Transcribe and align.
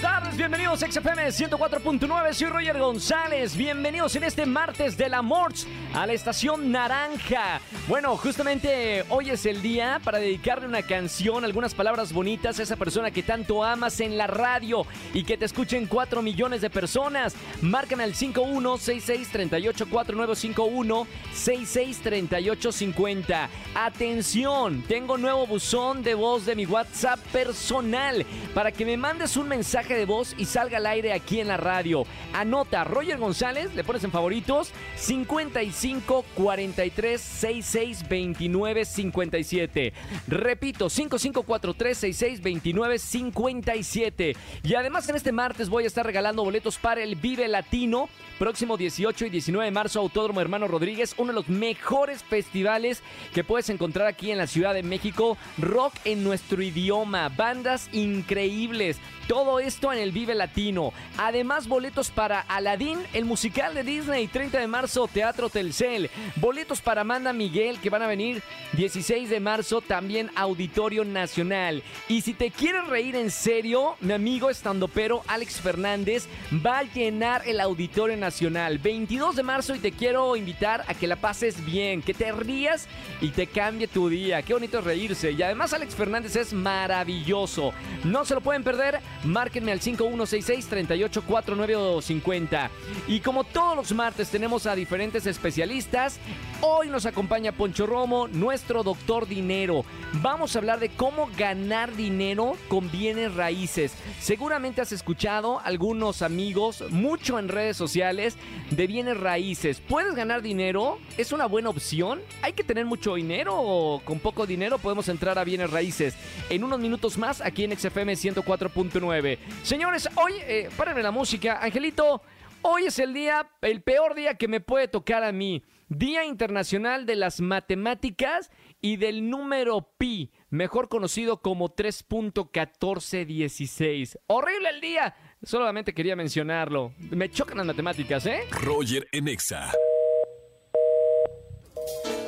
Buenas 0.00 0.22
tardes, 0.22 0.38
bienvenidos 0.38 0.82
a 0.82 0.90
XFM 0.90 1.28
104.9, 1.28 2.32
soy 2.32 2.48
Roger 2.48 2.78
González, 2.78 3.54
bienvenidos 3.54 4.16
en 4.16 4.24
este 4.24 4.46
martes 4.46 4.96
de 4.96 5.10
la 5.10 5.20
Morts 5.20 5.66
a 5.92 6.06
la 6.06 6.14
estación 6.14 6.72
Naranja. 6.72 7.60
Bueno, 7.86 8.16
justamente 8.16 9.04
hoy 9.10 9.28
es 9.28 9.44
el 9.44 9.60
día 9.60 10.00
para 10.02 10.16
dedicarle 10.18 10.66
una 10.66 10.80
canción, 10.82 11.44
algunas 11.44 11.74
palabras 11.74 12.14
bonitas 12.14 12.58
a 12.58 12.62
esa 12.62 12.76
persona 12.76 13.10
que 13.10 13.22
tanto 13.22 13.62
amas 13.62 14.00
en 14.00 14.16
la 14.16 14.26
radio 14.26 14.86
y 15.12 15.24
que 15.24 15.36
te 15.36 15.44
escuchen 15.44 15.86
4 15.86 16.22
millones 16.22 16.62
de 16.62 16.70
personas. 16.70 17.34
Márcame 17.60 18.04
al 18.04 18.14
5166384951 18.14 21.06
663850. 21.34 23.50
Atención, 23.74 24.80
tengo 24.82 25.18
nuevo 25.18 25.46
buzón 25.46 26.02
de 26.02 26.14
voz 26.14 26.46
de 26.46 26.56
mi 26.56 26.64
WhatsApp 26.64 27.20
personal 27.32 28.24
para 28.54 28.72
que 28.72 28.86
me 28.86 28.96
mandes 28.96 29.36
un 29.36 29.48
mensaje 29.48 29.89
de 29.96 30.04
voz 30.04 30.34
y 30.38 30.44
salga 30.44 30.78
al 30.78 30.86
aire 30.86 31.12
aquí 31.12 31.40
en 31.40 31.48
la 31.48 31.56
radio. 31.56 32.04
Anota 32.32 32.84
Roger 32.84 33.18
González, 33.18 33.74
le 33.74 33.84
pones 33.84 34.04
en 34.04 34.10
favoritos 34.10 34.72
55 34.96 36.24
43 36.34 37.20
66 37.20 38.08
29 38.08 38.84
57. 38.84 39.92
Repito, 40.28 40.88
5543 40.88 41.98
66 41.98 42.42
29 42.42 42.98
57. 42.98 44.36
Y 44.62 44.74
además 44.74 45.08
en 45.08 45.16
este 45.16 45.32
martes 45.32 45.68
voy 45.68 45.84
a 45.84 45.86
estar 45.86 46.06
regalando 46.06 46.44
boletos 46.44 46.78
para 46.78 47.02
el 47.02 47.16
Vive 47.16 47.48
Latino 47.48 48.08
próximo 48.40 48.78
18 48.78 49.26
y 49.26 49.28
19 49.28 49.66
de 49.66 49.70
marzo 49.70 50.00
Autódromo 50.00 50.40
Hermano 50.40 50.66
Rodríguez, 50.66 51.14
uno 51.18 51.28
de 51.28 51.34
los 51.34 51.50
mejores 51.50 52.24
festivales 52.24 53.02
que 53.34 53.44
puedes 53.44 53.68
encontrar 53.68 54.06
aquí 54.06 54.30
en 54.30 54.38
la 54.38 54.46
Ciudad 54.46 54.72
de 54.72 54.82
México, 54.82 55.36
rock 55.58 55.92
en 56.06 56.24
nuestro 56.24 56.62
idioma, 56.62 57.28
bandas 57.28 57.90
increíbles. 57.92 58.96
Todo 59.28 59.60
esto 59.60 59.79
en 59.82 59.98
el 59.98 60.12
Vive 60.12 60.34
Latino. 60.34 60.92
Además, 61.16 61.66
boletos 61.66 62.10
para 62.10 62.40
Aladdin, 62.40 62.98
el 63.14 63.24
musical 63.24 63.74
de 63.74 63.82
Disney, 63.82 64.26
30 64.28 64.58
de 64.58 64.66
marzo, 64.66 65.08
Teatro 65.08 65.48
Telcel. 65.48 66.10
Boletos 66.36 66.82
para 66.82 67.00
Amanda 67.00 67.32
Miguel, 67.32 67.80
que 67.80 67.88
van 67.88 68.02
a 68.02 68.06
venir 68.06 68.42
16 68.74 69.30
de 69.30 69.40
marzo, 69.40 69.80
también 69.80 70.30
Auditorio 70.36 71.04
Nacional. 71.04 71.82
Y 72.08 72.20
si 72.20 72.34
te 72.34 72.50
quieres 72.50 72.86
reír 72.88 73.16
en 73.16 73.30
serio, 73.30 73.96
mi 74.00 74.12
amigo 74.12 74.50
estandopero 74.50 75.22
Alex 75.26 75.60
Fernández 75.60 76.28
va 76.64 76.80
a 76.80 76.82
llenar 76.82 77.42
el 77.46 77.58
Auditorio 77.60 78.18
Nacional 78.18 78.78
22 78.78 79.36
de 79.36 79.42
marzo 79.42 79.74
y 79.74 79.78
te 79.78 79.92
quiero 79.92 80.36
invitar 80.36 80.84
a 80.88 80.94
que 80.94 81.06
la 81.06 81.16
pases 81.16 81.64
bien, 81.64 82.02
que 82.02 82.12
te 82.12 82.30
rías 82.32 82.86
y 83.22 83.28
te 83.30 83.46
cambie 83.46 83.88
tu 83.88 84.10
día. 84.10 84.42
Qué 84.42 84.52
bonito 84.52 84.80
reírse. 84.82 85.32
Y 85.32 85.42
además 85.42 85.72
Alex 85.72 85.94
Fernández 85.94 86.36
es 86.36 86.52
maravilloso. 86.52 87.72
No 88.04 88.24
se 88.24 88.34
lo 88.34 88.40
pueden 88.40 88.62
perder. 88.62 89.00
Márquenme 89.24 89.69
al 89.70 89.80
5166-384950. 89.80 92.70
Y 93.08 93.20
como 93.20 93.44
todos 93.44 93.76
los 93.76 93.92
martes 93.92 94.30
tenemos 94.30 94.66
a 94.66 94.74
diferentes 94.74 95.26
especialistas, 95.26 96.18
hoy 96.60 96.88
nos 96.88 97.06
acompaña 97.06 97.52
Poncho 97.52 97.86
Romo, 97.86 98.26
nuestro 98.28 98.82
doctor 98.82 99.28
dinero. 99.28 99.84
Vamos 100.22 100.54
a 100.54 100.58
hablar 100.58 100.80
de 100.80 100.88
cómo 100.88 101.28
ganar 101.36 101.94
dinero 101.94 102.56
con 102.68 102.90
bienes 102.90 103.34
raíces. 103.34 103.92
Seguramente 104.20 104.80
has 104.80 104.92
escuchado 104.92 105.60
algunos 105.60 106.22
amigos, 106.22 106.84
mucho 106.90 107.38
en 107.38 107.48
redes 107.48 107.76
sociales, 107.76 108.36
de 108.70 108.86
bienes 108.86 109.18
raíces. 109.18 109.80
¿Puedes 109.80 110.14
ganar 110.14 110.42
dinero? 110.42 110.98
¿Es 111.16 111.32
una 111.32 111.46
buena 111.46 111.70
opción? 111.70 112.20
¿Hay 112.42 112.52
que 112.52 112.64
tener 112.64 112.86
mucho 112.86 113.14
dinero 113.14 113.54
o 113.56 114.00
con 114.04 114.18
poco 114.18 114.46
dinero 114.46 114.78
podemos 114.78 115.08
entrar 115.08 115.38
a 115.38 115.44
bienes 115.44 115.70
raíces? 115.70 116.14
En 116.48 116.64
unos 116.64 116.80
minutos 116.80 117.18
más 117.18 117.40
aquí 117.40 117.64
en 117.64 117.78
XFM 117.78 118.14
104.9. 118.14 119.38
Señores, 119.62 120.08
hoy, 120.16 120.32
eh, 120.46 120.68
párenme 120.76 121.02
la 121.02 121.10
música. 121.10 121.58
Angelito, 121.62 122.22
hoy 122.62 122.84
es 122.86 122.98
el 122.98 123.12
día, 123.14 123.50
el 123.60 123.82
peor 123.82 124.14
día 124.14 124.34
que 124.34 124.48
me 124.48 124.60
puede 124.60 124.88
tocar 124.88 125.22
a 125.22 125.32
mí. 125.32 125.62
Día 125.88 126.24
Internacional 126.24 127.04
de 127.04 127.16
las 127.16 127.40
Matemáticas 127.40 128.50
y 128.80 128.96
del 128.96 129.28
número 129.28 129.90
pi, 129.98 130.30
mejor 130.48 130.88
conocido 130.88 131.42
como 131.42 131.74
3.1416. 131.74 134.18
Horrible 134.28 134.70
el 134.70 134.80
día. 134.80 135.14
Solamente 135.42 135.92
quería 135.92 136.16
mencionarlo. 136.16 136.94
Me 136.98 137.30
chocan 137.30 137.58
las 137.58 137.66
matemáticas, 137.66 138.24
¿eh? 138.26 138.40
Roger 138.50 139.08
en 139.12 139.28
Exa. 139.28 139.72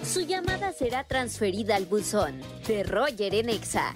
Su 0.03 0.21
llamada 0.23 0.73
será 0.73 1.05
transferida 1.05 1.77
al 1.77 1.87
buzón 1.87 2.41
de 2.67 2.83
Roger 2.83 3.35
en 3.35 3.49
Exa. 3.49 3.95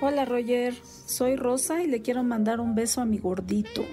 Hola 0.00 0.24
Roger, 0.24 0.74
soy 1.06 1.36
Rosa 1.36 1.82
y 1.82 1.86
le 1.86 2.02
quiero 2.02 2.22
mandar 2.22 2.60
un 2.60 2.74
beso 2.74 3.00
a 3.00 3.04
mi 3.04 3.18
gordito. 3.18 3.84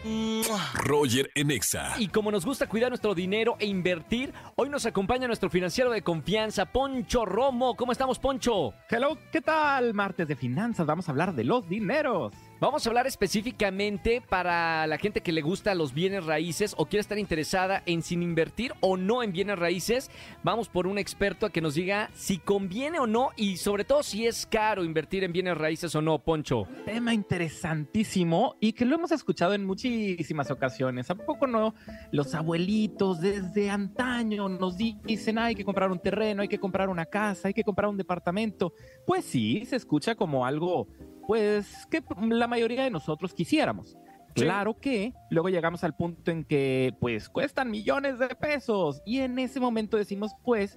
Roger 0.74 1.30
en 1.36 1.52
Exa. 1.52 1.96
Y 1.97 2.08
como 2.08 2.31
nos 2.31 2.46
gusta 2.46 2.68
cuidar 2.68 2.90
nuestro 2.90 3.16
dinero 3.16 3.56
e 3.59 3.66
invertir, 3.66 4.34
hoy 4.56 4.70
nos 4.70 4.86
acompaña 4.86 5.28
nuestro 5.28 5.50
financiero 5.50 5.92
de 5.92 6.02
confianza, 6.02 6.66
Poncho 6.66 7.25
Romo. 7.25 7.75
¿Cómo 7.75 7.92
estamos, 7.92 8.19
Poncho? 8.19 8.74
Hello, 8.90 9.18
¿qué 9.31 9.42
tal? 9.42 9.94
Martes 9.94 10.28
de 10.28 10.36
finanzas, 10.36 10.86
vamos 10.86 11.08
a 11.08 11.12
hablar 11.12 11.34
de 11.34 11.44
los 11.44 11.68
dineros. 11.68 12.34
Vamos 12.62 12.86
a 12.86 12.90
hablar 12.90 13.08
específicamente 13.08 14.20
para 14.20 14.86
la 14.86 14.97
gente 14.97 15.22
que 15.22 15.31
le 15.31 15.42
gusta 15.42 15.74
los 15.75 15.94
bienes 15.94 16.25
raíces 16.25 16.75
o 16.78 16.88
quiere 16.88 17.00
estar 17.00 17.18
interesada 17.18 17.81
en 17.86 18.02
sin 18.02 18.22
invertir 18.22 18.74
o 18.81 18.97
no 18.97 19.24
en 19.24 19.31
bienes 19.31 19.58
raíces. 19.58 20.12
Vamos 20.44 20.68
por 20.68 20.86
un 20.86 20.98
experto 20.98 21.46
a 21.46 21.52
que 21.52 21.62
nos 21.62 21.75
diga 21.75 22.09
si 22.14 22.38
conviene 22.38 23.00
o 23.00 23.08
no 23.08 23.30
y 23.38 23.56
sobre 23.56 23.86
todo 23.86 24.03
si 24.03 24.28
es 24.28 24.46
caro 24.46 24.84
invertir 24.84 25.24
en 25.24 25.31
bienes 25.31 25.58
raíces 25.58 25.96
o 25.96 26.02
no, 26.02 26.19
Poncho. 26.19 26.68
Tema 26.84 27.14
interesantísimo 27.14 28.58
y 28.59 28.74
que 28.74 28.84
lo 28.84 28.96
hemos 28.96 29.14
escuchado 29.14 29.53
en 29.53 29.66
muchísimas 29.66 30.52
ocasiones. 30.52 31.09
¿A 31.09 31.16
poco 31.16 31.48
no? 31.48 31.74
Los 32.12 32.36
abuelitos 32.36 33.22
desde 33.22 33.69
antaño 33.69 34.50
nos 34.50 34.75
dicen 34.75 35.38
hay 35.38 35.56
que 35.56 35.64
comprar 35.64 35.92
un 35.92 36.00
terreno, 36.00 36.42
hay 36.42 36.50
que 36.50 36.59
comprar 36.59 36.90
una 36.90 37.06
casa, 37.06 37.48
hay 37.48 37.53
que 37.53 37.64
comprar 37.64 37.90
un 37.90 37.96
departamento. 37.96 38.74
Pues 39.06 39.24
sí, 39.24 39.64
se 39.66 39.78
escucha 39.78 40.16
como 40.16 40.46
algo 40.46 40.90
pues 41.30 41.86
que 41.92 42.02
la 42.28 42.48
mayoría 42.48 42.84
de 42.86 42.90
nosotros 42.90 43.36
quisiéramos. 43.36 43.96
Claro 44.34 44.76
que 44.80 45.14
luego 45.30 45.50
llegamos 45.50 45.84
al 45.84 45.96
punto 45.96 46.32
en 46.32 46.44
que 46.44 46.92
pues 47.00 47.30
cuestan 47.30 47.70
millones 47.70 48.18
de 48.18 48.30
pesos 48.30 49.00
y 49.06 49.20
en 49.20 49.38
ese 49.38 49.60
momento 49.60 49.96
decimos 49.96 50.32
pues 50.44 50.76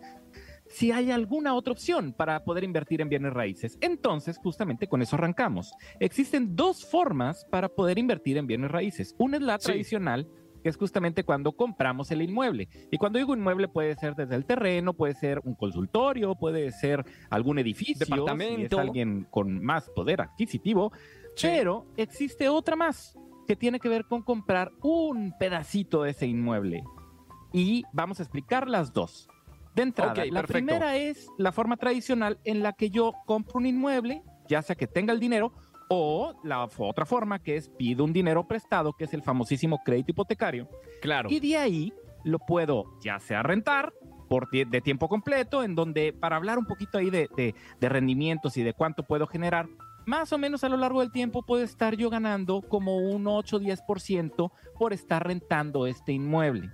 si 0.68 0.92
hay 0.92 1.10
alguna 1.10 1.54
otra 1.54 1.72
opción 1.72 2.12
para 2.12 2.44
poder 2.44 2.64
invertir 2.64 3.00
en 3.00 3.08
bienes 3.08 3.32
raíces. 3.32 3.78
Entonces, 3.80 4.36
justamente 4.36 4.88
con 4.88 5.00
eso 5.00 5.16
arrancamos. 5.16 5.72
Existen 6.00 6.54
dos 6.54 6.84
formas 6.84 7.46
para 7.50 7.70
poder 7.70 7.98
invertir 7.98 8.36
en 8.36 8.46
bienes 8.46 8.70
raíces. 8.70 9.14
Una 9.16 9.38
es 9.38 9.42
la 9.42 9.58
Sí. 9.58 9.68
tradicional, 9.68 10.28
que 10.62 10.68
es 10.68 10.76
justamente 10.76 11.24
cuando 11.24 11.52
compramos 11.52 12.10
el 12.10 12.22
inmueble. 12.22 12.68
Y 12.90 12.98
cuando 12.98 13.18
digo 13.18 13.34
inmueble 13.34 13.68
puede 13.68 13.94
ser 13.96 14.14
desde 14.14 14.36
el 14.36 14.44
terreno, 14.44 14.94
puede 14.94 15.14
ser 15.14 15.40
un 15.44 15.54
consultorio, 15.54 16.34
puede 16.34 16.70
ser 16.70 17.04
algún 17.30 17.58
edificio, 17.58 18.06
si 18.06 18.12
Departamento. 18.12 18.76
es 18.76 18.86
alguien 18.86 19.26
con 19.30 19.62
más 19.62 19.88
poder 19.90 20.20
adquisitivo. 20.20 20.92
Sí. 21.34 21.48
Pero 21.48 21.86
existe 21.96 22.48
otra 22.48 22.76
más 22.76 23.18
que 23.46 23.56
tiene 23.56 23.80
que 23.80 23.88
ver 23.88 24.04
con 24.04 24.22
comprar 24.22 24.72
un 24.80 25.34
pedacito 25.38 26.02
de 26.02 26.10
ese 26.10 26.26
inmueble. 26.26 26.84
Y 27.52 27.84
vamos 27.92 28.20
a 28.20 28.22
explicar 28.22 28.68
las 28.68 28.92
dos. 28.92 29.28
De 29.74 29.82
entrada, 29.82 30.14
la 30.26 30.42
perfecto. 30.42 30.52
primera 30.52 30.96
es 30.96 31.28
la 31.38 31.50
forma 31.50 31.76
tradicional 31.76 32.38
en 32.44 32.62
la 32.62 32.74
que 32.74 32.90
yo 32.90 33.14
compro 33.26 33.58
un 33.58 33.66
inmueble, 33.66 34.22
ya 34.46 34.60
sea 34.60 34.76
que 34.76 34.86
tenga 34.86 35.12
el 35.14 35.20
dinero, 35.20 35.52
o 35.94 36.34
la 36.42 36.64
otra 36.78 37.04
forma 37.04 37.38
que 37.38 37.56
es 37.56 37.68
pido 37.68 38.02
un 38.04 38.14
dinero 38.14 38.48
prestado, 38.48 38.94
que 38.94 39.04
es 39.04 39.12
el 39.12 39.22
famosísimo 39.22 39.78
crédito 39.84 40.12
hipotecario. 40.12 40.66
Claro. 41.02 41.28
Y 41.30 41.38
de 41.38 41.58
ahí 41.58 41.92
lo 42.24 42.38
puedo 42.38 42.84
ya 43.02 43.18
sea 43.18 43.42
rentar 43.42 43.92
por 44.30 44.48
tie- 44.48 44.66
de 44.66 44.80
tiempo 44.80 45.06
completo, 45.10 45.62
en 45.62 45.74
donde 45.74 46.14
para 46.14 46.36
hablar 46.36 46.56
un 46.58 46.64
poquito 46.64 46.96
ahí 46.96 47.10
de, 47.10 47.28
de- 47.36 47.54
de 47.78 47.88
rendimientos 47.90 48.56
y 48.56 48.62
de 48.62 48.72
cuánto 48.72 49.02
puedo 49.02 49.26
generar, 49.26 49.66
más 50.06 50.32
o 50.32 50.38
menos 50.38 50.64
a 50.64 50.70
lo 50.70 50.78
largo 50.78 51.00
del 51.00 51.12
tiempo 51.12 51.42
puedo 51.42 51.62
estar 51.62 51.94
yo 51.94 52.08
ganando 52.08 52.62
como 52.62 52.96
un 52.96 53.24
8-10% 53.26 54.50
por 54.78 54.94
estar 54.94 55.26
rentando 55.26 55.86
este 55.86 56.12
inmueble. 56.12 56.70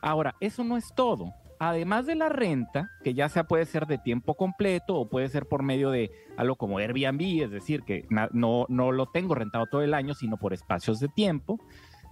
Ahora, 0.00 0.34
eso 0.40 0.62
no 0.62 0.76
es 0.76 0.94
todo. 0.94 1.34
Además 1.62 2.06
de 2.06 2.14
la 2.14 2.30
renta, 2.30 2.90
que 3.04 3.12
ya 3.12 3.28
sea 3.28 3.44
puede 3.44 3.66
ser 3.66 3.86
de 3.86 3.98
tiempo 3.98 4.34
completo 4.34 4.96
o 4.96 5.10
puede 5.10 5.28
ser 5.28 5.46
por 5.46 5.62
medio 5.62 5.90
de 5.90 6.10
algo 6.38 6.56
como 6.56 6.78
Airbnb, 6.78 7.42
es 7.42 7.50
decir, 7.50 7.82
que 7.82 8.06
no, 8.08 8.64
no 8.70 8.92
lo 8.92 9.06
tengo 9.06 9.34
rentado 9.34 9.66
todo 9.66 9.82
el 9.82 9.92
año, 9.92 10.14
sino 10.14 10.38
por 10.38 10.54
espacios 10.54 11.00
de 11.00 11.08
tiempo, 11.08 11.60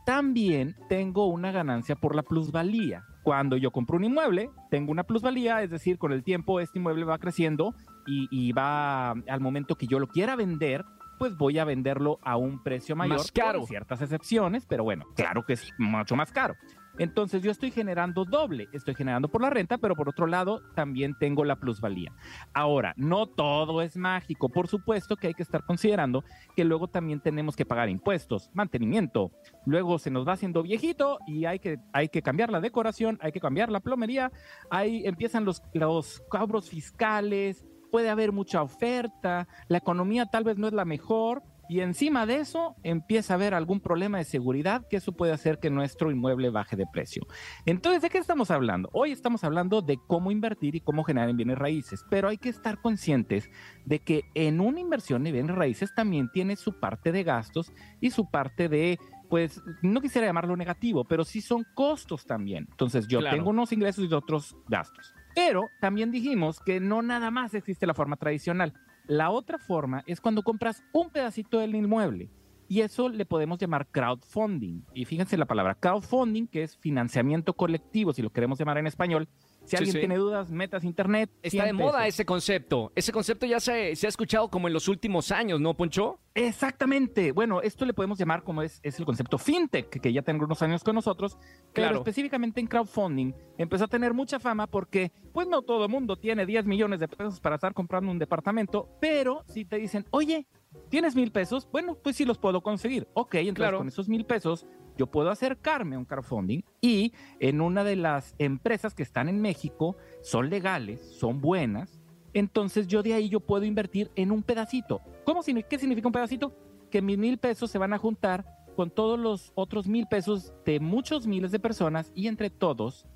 también 0.05 0.77
tengo 0.91 1.29
una 1.29 1.51
ganancia 1.51 1.97
por 1.97 2.15
la 2.15 2.23
plusvalía. 2.23 3.05
Cuando 3.23 3.57
yo 3.57 3.71
compro 3.71 3.97
un 3.97 4.05
inmueble, 4.05 4.51
tengo 4.71 4.93
una 4.93 5.05
plusvalía, 5.05 5.63
es 5.63 5.71
decir, 5.71 5.97
con 5.97 6.13
el 6.13 6.25
tiempo 6.25 6.61
este 6.61 6.79
inmueble 6.79 7.07
va 7.07 7.17
creciendo 7.17 7.75
y, 8.07 8.29
y 8.31 8.53
va 8.53 9.13
al 9.13 9.41
momento 9.41 9.77
que 9.77 9.87
yo 9.87 9.99
lo 9.99 10.09
quiera 10.09 10.37
vender, 10.37 10.85
pues 11.19 11.37
voy 11.37 11.59
a 11.59 11.65
venderlo 11.65 12.19
a 12.23 12.37
un 12.37 12.63
precio 12.63 12.97
mayor. 12.97 13.19
Más 13.19 13.33
caro. 13.33 13.61
con 13.61 13.69
ciertas 13.69 14.01
excepciones, 14.01 14.67
pero 14.67 14.85
bueno, 14.85 15.07
claro 15.15 15.45
que 15.45 15.55
es 15.55 15.73
mucho 15.79 16.17
más 16.17 16.33
caro. 16.33 16.55
Entonces 16.99 17.43
yo 17.43 17.51
estoy 17.51 17.71
generando 17.71 18.25
doble, 18.25 18.69
estoy 18.73 18.95
generando 18.95 19.29
por 19.29 19.41
la 19.41 19.51
renta, 19.51 19.79
pero 19.79 19.95
por 19.95 20.09
otro 20.09 20.27
lado 20.27 20.61
también 20.75 21.17
tengo 21.19 21.45
la 21.45 21.57
plusvalía. 21.57 22.13
Ahora, 22.53 22.93
no 22.97 23.27
todo 23.27 23.83
es 23.83 23.97
mágico, 23.97 24.49
por 24.49 24.67
supuesto 24.67 25.17
que 25.17 25.29
hay 25.29 25.35
que 25.35 25.45
estar 25.45 25.65
considerando 25.65 26.25
que 26.57 26.65
luego 26.65 26.89
también 26.89 27.21
tenemos 27.21 27.55
que 27.55 27.65
pagar 27.65 27.89
impuestos, 27.89 28.51
mantenimiento, 28.53 29.31
luego 29.65 29.99
se 29.99 30.11
nos 30.11 30.27
va 30.27 30.33
haciendo 30.33 30.63
viejito 30.63 31.19
y 31.27 31.45
hay 31.45 31.61
que, 31.61 31.79
hay 31.93 32.09
que 32.09 32.23
cambiar 32.23 32.51
la 32.51 32.61
decoración, 32.61 33.19
hay 33.23 33.31
que 33.31 33.41
cambiar 33.41 33.71
la 33.71 33.81
plomería, 33.81 34.33
ahí 34.71 35.07
empiezan 35.07 35.45
los, 35.45 35.63
los 35.75 36.21
cobros 36.29 36.69
fiscales, 36.69 37.65
puede 37.91 38.11
haber 38.11 38.33
mucha 38.33 38.63
oferta, 38.63 39.49
la 39.69 39.79
economía 39.79 40.27
tal 40.27 40.45
vez 40.45 40.59
no 40.59 40.67
es 40.67 40.73
la 40.73 40.85
mejor 40.85 41.43
y 41.69 41.81
encima 41.81 42.25
de 42.25 42.37
eso 42.37 42.77
empieza 42.83 43.35
a 43.35 43.37
haber 43.37 43.53
algún 43.53 43.81
problema 43.81 44.17
de 44.19 44.25
seguridad 44.25 44.87
que 44.89 44.97
eso 44.97 45.13
puede 45.13 45.33
hacer 45.33 45.59
que 45.59 45.69
nuestro 45.69 46.11
inmueble 46.11 46.49
baje 46.49 46.77
de 46.77 46.87
precio. 46.91 47.27
Entonces, 47.67 48.01
¿de 48.01 48.09
qué 48.09 48.17
estamos 48.17 48.51
hablando? 48.51 48.89
Hoy 48.95 49.13
estamos 49.13 49.45
hablando 49.45 49.83
de 49.83 49.99
cómo 50.07 50.31
invertir 50.31 50.75
y 50.77 50.81
cómo 50.81 51.05
generar 51.05 51.29
en 51.29 51.37
bienes 51.37 51.59
raíces, 51.59 52.05
pero 52.09 52.29
hay 52.29 52.39
que 52.39 52.49
estar 52.49 52.81
conscientes 52.81 53.51
de 53.85 53.99
que 53.99 54.23
en 54.35 54.61
una 54.61 54.81
inversión 54.81 55.27
en 55.27 55.35
bienes 55.35 55.55
raíces 55.55 55.95
también 55.95 56.31
tiene 56.33 56.57
su 56.57 56.81
parte 56.81 57.13
de 57.13 57.23
gastos 57.23 57.71
y 58.01 58.11
su 58.11 58.31
parte 58.31 58.71
de 58.71 58.99
pues 59.29 59.61
no 59.83 60.01
quisiera 60.01 60.27
llamarlo 60.27 60.57
negativo, 60.57 61.05
pero 61.05 61.23
sí 61.23 61.43
son 61.43 61.67
costos 61.75 62.25
también. 62.25 62.67
Entonces 62.71 63.07
yo 63.09 63.23
tengo 63.23 63.51
unos 63.51 63.73
ingresos 63.73 64.11
y 64.11 64.15
otros 64.15 64.57
gastos. 64.69 65.13
Pero 65.39 65.71
también 65.79 66.11
dijimos 66.11 66.59
que 66.59 66.81
no 66.81 67.01
nada 67.01 67.31
más 67.31 67.55
existe 67.55 67.87
la 67.87 67.95
forma 67.95 68.17
tradicional. 68.17 68.75
La 69.07 69.31
otra 69.31 69.57
forma 69.57 70.03
es 70.09 70.21
cuando 70.21 70.43
compras 70.43 70.83
un 70.93 71.11
pedacito 71.11 71.61
del 71.61 71.77
inmueble 71.77 72.29
y 72.67 72.81
eso 72.81 73.09
le 73.09 73.25
podemos 73.25 73.61
llamar 73.61 73.87
crowdfunding. 73.87 74.83
Y 74.95 75.05
fíjense 75.05 75.37
la 75.37 75.47
palabra 75.47 75.77
crowdfunding, 75.77 76.49
que 76.49 76.65
es 76.65 76.77
financiamiento 76.77 77.55
colectivo, 77.55 78.13
si 78.13 78.21
lo 78.21 78.31
queremos 78.31 78.59
llamar 78.59 78.79
en 78.79 78.89
español, 78.89 79.29
si 79.69 79.77
alguien 79.77 79.99
tiene 79.99 80.17
dudas, 80.17 80.51
metas 80.51 80.85
internet. 80.85 81.31
Está 81.43 81.65
de 81.65 81.73
moda 81.73 82.07
ese 82.07 82.25
concepto. 82.25 82.93
Ese 82.95 83.13
concepto 83.13 83.47
ya 83.47 83.61
se, 83.61 83.95
se, 83.97 84.07
ha 84.07 84.09
escuchado 84.09 84.49
como 84.49 84.69
en 84.69 84.75
los 84.75 84.89
últimos 84.89 85.31
años, 85.31 85.61
¿no, 85.61 85.75
Poncho? 85.75 86.19
Exactamente. 86.35 87.33
Bueno, 87.33 87.61
esto 87.63 87.85
le 87.85 87.93
podemos 87.93 88.19
llamar 88.19 88.43
como 88.43 88.63
es, 88.63 88.81
es 88.83 88.99
el 88.99 89.05
concepto 89.05 89.39
fintech, 89.39 89.89
que 89.89 90.13
ya 90.13 90.23
tengo 90.23 90.45
unos 90.45 90.63
años 90.63 90.85
con 90.85 90.95
nosotros, 90.95 91.37
pero 91.73 91.97
específicamente 91.97 92.61
en 92.61 92.67
crowdfunding 92.67 93.33
empezó 93.59 93.85
a 93.85 93.89
tener 93.89 94.15
mucha 94.15 94.39
fama 94.39 94.67
porque, 94.67 95.13
pues 95.33 95.49
no 95.49 95.63
todo 95.63 95.85
el 95.85 95.91
mundo 95.91 96.17
tiene 96.17 96.47
10 96.47 96.65
millones 96.67 97.01
de 97.01 97.09
pesos 97.09 97.41
para 97.41 97.57
estar 97.57 97.75
comprando 97.75 98.11
un 98.11 98.19
departamento, 98.19 98.89
pero 99.01 99.45
si 99.49 99.65
te 99.65 99.77
dicen, 99.77 100.07
oye, 100.11 100.47
¿tienes 100.89 101.15
mil 101.15 101.33
pesos? 101.33 101.69
Bueno, 101.71 101.97
pues 101.97 102.17
sí 102.17 102.25
los 102.25 102.39
puedo 102.39 102.61
conseguir. 102.61 103.09
Ok, 103.15 103.35
entonces 103.37 103.75
con 103.75 103.89
esos 103.89 104.09
mil 104.09 104.25
pesos 104.25 104.67
yo 104.99 105.07
puedo 105.07 105.31
acercarme 105.31 105.97
a 105.97 105.99
un 105.99 106.05
crowdfunding 106.05 106.61
y 106.81 107.13
en 107.39 107.61
una 107.61 107.85
de 107.85 107.97
las 107.97 108.35
empresas 108.39 108.95
que 108.95 109.03
están 109.03 109.29
en 109.29 109.41
México 109.41 109.97
son 110.23 110.51
legales, 110.51 111.01
son 111.01 111.41
buenas, 111.41 112.01
entonces 112.35 112.87
yo 112.89 113.03
de 113.03 113.15
ahí 113.15 113.29
yo 113.29 113.41
puedo 113.41 113.65
invertir 113.65 114.11
en 114.17 114.33
un 114.33 114.43
pedacito. 114.43 115.01
¿Cómo, 115.25 115.43
¿Qué 115.43 115.79
significa 115.79 116.09
un 116.09 116.13
pedacito? 116.13 116.53
Que 116.91 117.01
mis 117.01 117.17
mil 117.17 117.39
pesos 117.39 117.71
se 117.71 117.79
van 117.79 117.93
a 117.93 117.99
juntar 117.99 118.45
con 118.77 118.91
todos 118.91 119.19
los 119.19 119.53
otros 119.55 119.87
mil 119.89 120.07
pesos 120.07 120.53
de 120.65 120.81
muchos 120.81 121.27
miles 121.27 121.51
de 121.53 121.59
personas 121.59 122.13
y 122.15 122.27
entre 122.27 122.51
todos 122.51 123.07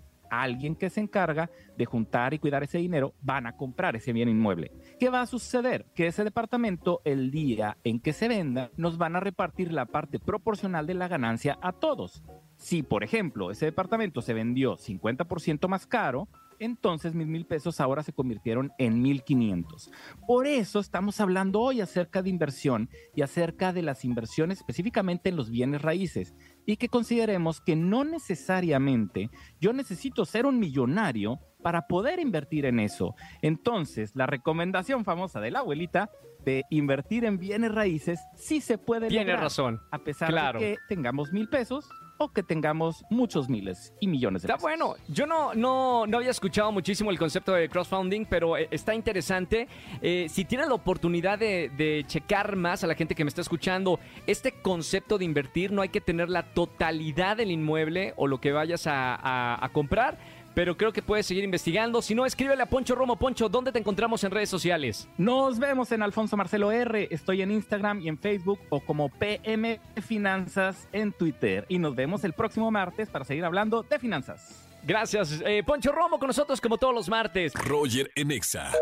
alguien 0.40 0.74
que 0.74 0.90
se 0.90 1.00
encarga 1.00 1.50
de 1.76 1.84
juntar 1.84 2.32
y 2.32 2.38
cuidar 2.38 2.62
ese 2.62 2.78
dinero 2.78 3.14
van 3.20 3.46
a 3.46 3.56
comprar 3.56 3.96
ese 3.96 4.12
bien 4.12 4.28
inmueble. 4.28 4.72
¿Qué 4.98 5.10
va 5.10 5.20
a 5.20 5.26
suceder? 5.26 5.86
Que 5.94 6.06
ese 6.06 6.24
departamento, 6.24 7.02
el 7.04 7.30
día 7.30 7.76
en 7.84 8.00
que 8.00 8.12
se 8.12 8.28
venda, 8.28 8.70
nos 8.76 8.96
van 8.96 9.16
a 9.16 9.20
repartir 9.20 9.72
la 9.72 9.86
parte 9.86 10.18
proporcional 10.18 10.86
de 10.86 10.94
la 10.94 11.08
ganancia 11.08 11.58
a 11.60 11.72
todos. 11.72 12.22
Si, 12.56 12.82
por 12.82 13.04
ejemplo, 13.04 13.50
ese 13.50 13.66
departamento 13.66 14.22
se 14.22 14.34
vendió 14.34 14.76
50% 14.76 15.68
más 15.68 15.86
caro, 15.86 16.28
entonces 16.62 17.14
mis 17.14 17.26
mil 17.26 17.46
pesos 17.46 17.80
ahora 17.80 18.02
se 18.02 18.12
convirtieron 18.12 18.72
en 18.78 19.02
mil 19.02 19.22
quinientos. 19.22 19.90
Por 20.26 20.46
eso 20.46 20.80
estamos 20.80 21.20
hablando 21.20 21.60
hoy 21.60 21.80
acerca 21.80 22.22
de 22.22 22.30
inversión 22.30 22.88
y 23.14 23.22
acerca 23.22 23.72
de 23.72 23.82
las 23.82 24.04
inversiones 24.04 24.58
específicamente 24.58 25.28
en 25.28 25.36
los 25.36 25.50
bienes 25.50 25.82
raíces 25.82 26.34
y 26.66 26.76
que 26.76 26.88
consideremos 26.88 27.60
que 27.60 27.76
no 27.76 28.04
necesariamente 28.04 29.30
yo 29.60 29.72
necesito 29.72 30.24
ser 30.24 30.46
un 30.46 30.58
millonario 30.58 31.40
para 31.62 31.86
poder 31.86 32.18
invertir 32.18 32.66
en 32.66 32.80
eso. 32.80 33.14
Entonces, 33.40 34.12
la 34.14 34.26
recomendación 34.26 35.04
famosa 35.04 35.40
de 35.40 35.50
la 35.50 35.60
abuelita 35.60 36.10
de 36.44 36.64
invertir 36.70 37.24
en 37.24 37.38
bienes 37.38 37.72
raíces 37.72 38.20
sí 38.34 38.60
se 38.60 38.78
puede 38.78 39.08
Tiene 39.08 39.36
razón. 39.36 39.80
A 39.90 39.98
pesar 39.98 40.54
de 40.54 40.58
que 40.58 40.76
tengamos 40.88 41.32
mil 41.32 41.48
pesos 41.48 41.88
que 42.30 42.42
tengamos 42.42 43.04
muchos 43.10 43.48
miles 43.48 43.92
y 44.00 44.06
millones 44.06 44.42
de 44.42 44.46
Está 44.46 44.60
bueno. 44.60 44.94
Yo 45.08 45.26
no, 45.26 45.54
no, 45.54 46.06
no 46.06 46.16
había 46.18 46.30
escuchado 46.30 46.70
muchísimo 46.72 47.10
el 47.10 47.18
concepto 47.18 47.52
de 47.52 47.68
crowdfunding, 47.68 48.26
pero 48.26 48.56
eh, 48.56 48.68
está 48.70 48.94
interesante. 48.94 49.68
Eh, 50.00 50.26
si 50.28 50.44
tienen 50.44 50.68
la 50.68 50.74
oportunidad 50.74 51.38
de, 51.38 52.04
checar 52.06 52.56
más 52.56 52.84
a 52.84 52.86
la 52.86 52.94
gente 52.94 53.14
que 53.14 53.24
me 53.24 53.28
está 53.28 53.40
escuchando, 53.40 53.98
este 54.26 54.52
concepto 54.52 55.18
de 55.18 55.24
invertir 55.24 55.72
no 55.72 55.82
hay 55.82 55.88
que 55.88 56.00
tener 56.00 56.28
la 56.28 56.54
totalidad 56.54 57.36
del 57.36 57.50
inmueble 57.50 58.14
o 58.16 58.26
lo 58.26 58.40
que 58.40 58.52
vayas 58.52 58.84
a 58.86 59.70
comprar 59.72 60.18
pero 60.54 60.76
creo 60.76 60.92
que 60.92 61.02
puedes 61.02 61.26
seguir 61.26 61.44
investigando. 61.44 62.02
Si 62.02 62.14
no, 62.14 62.26
escríbele 62.26 62.62
a 62.62 62.66
Poncho 62.66 62.94
Romo. 62.94 63.16
Poncho, 63.16 63.48
¿dónde 63.48 63.72
te 63.72 63.78
encontramos 63.78 64.24
en 64.24 64.30
redes 64.30 64.48
sociales? 64.48 65.08
Nos 65.16 65.58
vemos 65.58 65.92
en 65.92 66.02
Alfonso 66.02 66.36
Marcelo 66.36 66.70
R. 66.72 67.08
Estoy 67.10 67.42
en 67.42 67.50
Instagram 67.50 68.00
y 68.00 68.08
en 68.08 68.18
Facebook 68.18 68.60
o 68.68 68.80
como 68.80 69.08
PM 69.08 69.80
Finanzas 70.06 70.88
en 70.92 71.12
Twitter. 71.12 71.64
Y 71.68 71.78
nos 71.78 71.94
vemos 71.94 72.24
el 72.24 72.32
próximo 72.32 72.70
martes 72.70 73.08
para 73.08 73.24
seguir 73.24 73.44
hablando 73.44 73.82
de 73.82 73.98
finanzas. 73.98 74.68
Gracias. 74.84 75.40
Eh, 75.44 75.62
Poncho 75.64 75.92
Romo 75.92 76.18
con 76.18 76.26
nosotros 76.26 76.60
como 76.60 76.78
todos 76.78 76.94
los 76.94 77.08
martes. 77.08 77.54
Roger 77.54 78.10
Enexa. 78.14 78.72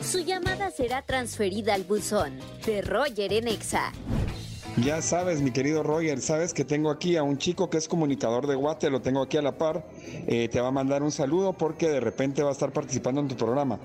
Su 0.00 0.20
llamada 0.20 0.70
será 0.70 1.02
transferida 1.02 1.74
al 1.74 1.84
buzón 1.84 2.38
de 2.66 2.82
Roger 2.82 3.32
Enexa. 3.32 3.92
Ya 4.78 5.02
sabes, 5.02 5.42
mi 5.42 5.50
querido 5.50 5.82
Roger, 5.82 6.20
sabes 6.22 6.54
que 6.54 6.64
tengo 6.64 6.90
aquí 6.90 7.16
a 7.16 7.22
un 7.22 7.36
chico 7.36 7.68
que 7.68 7.76
es 7.76 7.88
comunicador 7.88 8.46
de 8.46 8.54
Guate, 8.54 8.88
lo 8.88 9.02
tengo 9.02 9.20
aquí 9.20 9.36
a 9.36 9.42
la 9.42 9.58
par. 9.58 9.86
Eh, 10.26 10.48
te 10.48 10.60
va 10.60 10.68
a 10.68 10.70
mandar 10.70 11.02
un 11.02 11.12
saludo 11.12 11.52
porque 11.52 11.88
de 11.88 12.00
repente 12.00 12.42
va 12.42 12.48
a 12.48 12.52
estar 12.52 12.72
participando 12.72 13.20
en 13.20 13.28
tu 13.28 13.36
programa. 13.36 13.78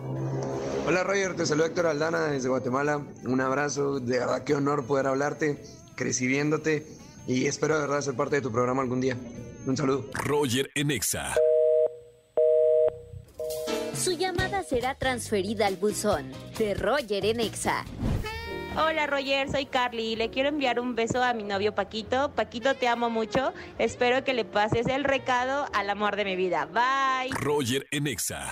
Hola 0.88 1.04
Roger, 1.04 1.36
te 1.36 1.46
saludo 1.46 1.66
Héctor 1.66 1.88
Aldana 1.88 2.28
desde 2.28 2.48
Guatemala. 2.48 3.06
Un 3.26 3.42
abrazo, 3.42 4.00
de 4.00 4.20
verdad 4.20 4.44
qué 4.46 4.56
honor 4.56 4.86
poder 4.86 5.08
hablarte, 5.08 5.62
crecibiéndote 5.96 6.88
y 7.28 7.46
espero 7.48 7.76
de 7.76 7.82
verdad 7.82 8.00
ser 8.00 8.16
parte 8.16 8.38
de 8.38 8.42
tu 8.42 8.52
programa 8.52 8.82
algún 8.82 9.02
día. 9.02 9.18
Un 9.66 9.76
saludo. 9.76 10.06
Roger 10.14 10.70
Enexa. 10.74 11.36
Su 13.94 14.14
llamada 14.14 14.64
será 14.64 14.96
transferida 14.96 15.68
al 15.68 15.76
buzón 15.76 16.32
de 16.58 16.76
Roger 16.76 17.26
Enexa. 17.26 17.84
Hola 18.80 19.08
Roger, 19.08 19.50
soy 19.50 19.66
Carly. 19.66 20.16
Le 20.16 20.30
quiero 20.30 20.50
enviar 20.50 20.80
un 20.80 20.94
beso 20.94 21.24
a 21.24 21.34
mi 21.34 21.44
novio 21.44 21.74
Paquito. 21.74 22.32
Paquito, 22.36 22.76
te 22.76 22.88
amo 22.88 23.10
mucho. 23.10 23.52
Espero 23.80 24.24
que 24.24 24.36
le 24.36 24.46
pases 24.46 24.86
el 24.86 25.04
recado 25.04 25.66
al 25.74 25.90
amor 25.90 26.16
de 26.16 26.26
mi 26.26 26.36
vida. 26.36 26.68
Bye. 26.68 27.32
Roger 27.40 27.88
Enexa. 27.90 28.48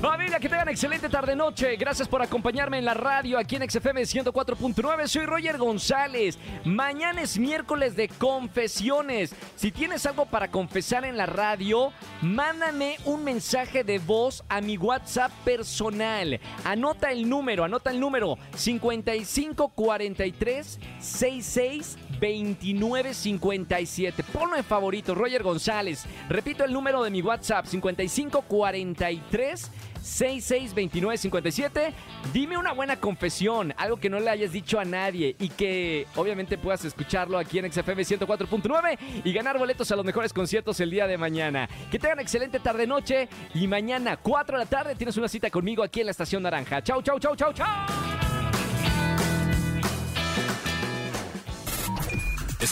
Familia, 0.00 0.38
que 0.38 0.48
tengan 0.50 0.68
excelente 0.68 1.08
tarde-noche. 1.08 1.74
Gracias 1.76 2.06
por 2.06 2.20
acompañarme 2.20 2.76
en 2.78 2.84
la 2.84 2.92
radio 2.92 3.38
aquí 3.38 3.56
en 3.56 3.66
XFM 3.68 4.02
104.9. 4.02 5.06
Soy 5.06 5.24
Roger 5.24 5.56
González. 5.56 6.38
Mañana 6.64 7.22
es 7.22 7.38
miércoles 7.38 7.96
de 7.96 8.08
confesiones. 8.08 9.34
Si 9.56 9.72
tienes 9.72 10.04
algo 10.04 10.26
para 10.26 10.50
confesar 10.50 11.06
en 11.06 11.16
la 11.16 11.24
radio, 11.24 11.92
mándame 12.20 12.98
un 13.06 13.24
mensaje 13.24 13.84
de 13.84 13.98
voz 13.98 14.44
a 14.50 14.60
mi 14.60 14.76
WhatsApp 14.76 15.32
personal. 15.44 16.40
Anota 16.64 17.10
el 17.10 17.26
número, 17.28 17.64
anota 17.64 17.90
el 17.90 17.98
número 17.98 18.36
5543 18.54 20.78
66 21.00 21.96
2957. 22.20 24.22
Ponlo 24.32 24.56
en 24.56 24.64
favorito, 24.64 25.14
Roger 25.14 25.42
González. 25.42 26.04
Repito 26.28 26.64
el 26.64 26.72
número 26.72 27.02
de 27.02 27.10
mi 27.10 27.22
WhatsApp, 27.22 27.66
5543 27.66 29.70
662957. 30.06 31.92
Dime 32.32 32.56
una 32.56 32.72
buena 32.72 32.96
confesión, 32.96 33.74
algo 33.76 33.96
que 33.96 34.08
no 34.08 34.20
le 34.20 34.30
hayas 34.30 34.52
dicho 34.52 34.78
a 34.78 34.84
nadie 34.84 35.34
y 35.38 35.48
que 35.48 36.06
obviamente 36.14 36.58
puedas 36.58 36.84
escucharlo 36.84 37.38
aquí 37.38 37.58
en 37.58 37.72
XFM 37.72 38.02
104.9 38.02 38.98
y 39.24 39.32
ganar 39.32 39.58
boletos 39.58 39.90
a 39.90 39.96
los 39.96 40.04
mejores 40.04 40.32
conciertos 40.32 40.78
el 40.80 40.90
día 40.90 41.08
de 41.08 41.18
mañana. 41.18 41.68
Que 41.90 41.98
tengan 41.98 42.20
excelente 42.20 42.60
tarde 42.60 42.86
noche 42.86 43.28
y 43.54 43.66
mañana 43.66 44.16
4 44.16 44.58
de 44.58 44.64
la 44.64 44.70
tarde 44.70 44.94
tienes 44.94 45.16
una 45.16 45.28
cita 45.28 45.50
conmigo 45.50 45.82
aquí 45.82 46.00
en 46.00 46.06
la 46.06 46.12
Estación 46.12 46.42
Naranja. 46.42 46.82
Chau, 46.82 47.02
chau, 47.02 47.18
chau, 47.18 47.34
chau, 47.34 47.52
chau. 47.52 48.05